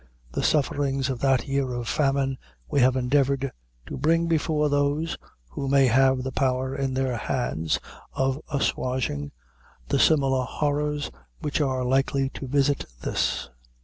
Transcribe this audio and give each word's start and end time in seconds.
The 0.31 0.41
sufferings 0.41 1.11
of 1.11 1.19
that 1.19 1.47
year 1.47 1.71
of 1.75 1.87
famine 1.87 2.39
we 2.67 2.79
have 2.79 2.95
endeavored 2.95 3.51
to 3.85 3.97
bring 3.97 4.25
before 4.25 4.67
those 4.67 5.15
who 5.49 5.67
may 5.67 5.85
have 5.85 6.23
the 6.23 6.31
power 6.31 6.75
in 6.75 6.95
their 6.95 7.15
hands 7.17 7.79
of 8.13 8.41
assuaging 8.51 9.31
the 9.89 9.99
similar 9.99 10.43
horrors 10.43 11.11
which 11.41 11.61
are 11.61 11.85
likely 11.85 12.31
to 12.31 12.47
visit 12.47 12.85
this. 13.01 13.51